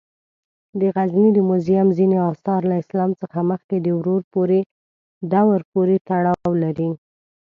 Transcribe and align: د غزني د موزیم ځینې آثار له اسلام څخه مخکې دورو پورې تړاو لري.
د 0.79 0.81
غزني 0.95 1.29
د 1.33 1.39
موزیم 1.49 1.87
ځینې 1.97 2.17
آثار 2.31 2.61
له 2.69 2.75
اسلام 2.81 3.11
څخه 3.21 3.39
مخکې 3.51 3.75
دورو 3.79 4.15
پورې 5.75 5.97
تړاو 6.07 6.51
لري. 6.63 6.89